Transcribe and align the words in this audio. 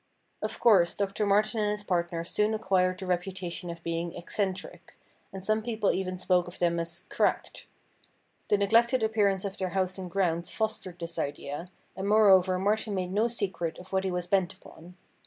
Of 0.41 0.59
course 0.59 0.95
Dr. 0.95 1.27
Martin 1.27 1.59
and 1.59 1.69
his 1.69 1.83
partner 1.83 2.23
soon 2.23 2.55
acquired 2.55 2.97
the 2.97 3.05
reputation 3.05 3.69
of 3.69 3.83
being 3.83 4.15
eccentric, 4.15 4.97
and 5.31 5.45
some 5.45 5.61
people 5.61 5.91
even 5.91 6.17
spoke 6.17 6.47
of 6.47 6.57
them 6.57 6.79
as' 6.79 7.03
cracked.' 7.09 7.65
The 8.47 8.57
neglected 8.57 9.03
appearance 9.03 9.45
of 9.45 9.57
their 9.57 9.69
house 9.77 9.99
and 9.99 10.09
grounds 10.09 10.49
fostered 10.49 10.97
this 10.97 11.19
idea, 11.19 11.67
and 11.95 12.09
moreover 12.09 12.57
Martin 12.57 12.95
made 12.95 13.11
no 13.13 13.27
secret 13.27 13.77
of 13.77 13.93
what 13.93 14.03
he 14.03 14.09
was 14.09 14.25
bent 14.25 14.53
upon. 14.55 14.97